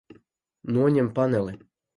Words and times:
Noņem 0.77 1.13
paneli. 1.21 1.57